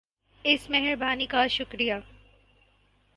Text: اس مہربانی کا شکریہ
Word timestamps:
اس 0.45 0.69
مہربانی 0.69 1.25
کا 1.25 1.45
شکریہ 1.47 1.93